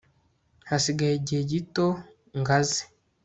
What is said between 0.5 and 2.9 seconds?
hasigaye igihe gito ngaze